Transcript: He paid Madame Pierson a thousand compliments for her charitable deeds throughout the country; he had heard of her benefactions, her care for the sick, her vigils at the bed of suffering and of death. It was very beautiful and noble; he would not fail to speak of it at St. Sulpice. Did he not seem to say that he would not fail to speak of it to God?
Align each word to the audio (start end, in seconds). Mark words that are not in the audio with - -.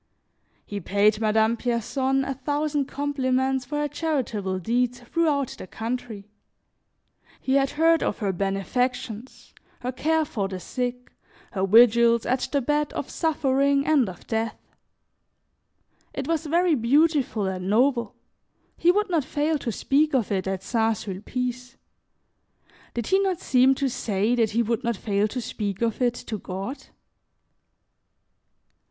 He 0.65 0.79
paid 0.79 1.19
Madame 1.21 1.55
Pierson 1.55 2.25
a 2.25 2.33
thousand 2.33 2.85
compliments 2.87 3.65
for 3.65 3.77
her 3.77 3.87
charitable 3.87 4.57
deeds 4.57 5.01
throughout 5.01 5.49
the 5.59 5.67
country; 5.67 6.27
he 7.39 7.53
had 7.53 7.69
heard 7.77 8.01
of 8.01 8.17
her 8.17 8.33
benefactions, 8.33 9.53
her 9.81 9.91
care 9.91 10.25
for 10.25 10.47
the 10.47 10.59
sick, 10.59 11.11
her 11.51 11.67
vigils 11.67 12.25
at 12.25 12.49
the 12.51 12.61
bed 12.63 12.93
of 12.93 13.11
suffering 13.11 13.85
and 13.85 14.09
of 14.09 14.25
death. 14.25 14.57
It 16.15 16.27
was 16.27 16.47
very 16.47 16.73
beautiful 16.73 17.45
and 17.45 17.69
noble; 17.69 18.15
he 18.75 18.91
would 18.91 19.11
not 19.11 19.23
fail 19.23 19.59
to 19.59 19.71
speak 19.71 20.15
of 20.15 20.31
it 20.31 20.47
at 20.47 20.63
St. 20.63 20.97
Sulpice. 20.97 21.75
Did 22.95 23.05
he 23.05 23.19
not 23.19 23.39
seem 23.39 23.75
to 23.75 23.87
say 23.87 24.33
that 24.33 24.49
he 24.49 24.63
would 24.63 24.83
not 24.83 24.97
fail 24.97 25.27
to 25.27 25.39
speak 25.39 25.83
of 25.83 26.01
it 26.01 26.15
to 26.15 26.39
God? 26.39 26.87